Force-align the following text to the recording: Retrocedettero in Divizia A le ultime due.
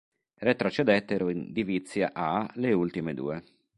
Retrocedettero 0.39 1.29
in 1.29 1.53
Divizia 1.53 2.09
A 2.13 2.49
le 2.55 2.73
ultime 2.73 3.13
due. 3.13 3.43